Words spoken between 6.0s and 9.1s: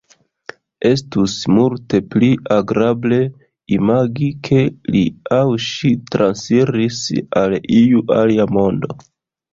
transiris al iu alia mondo.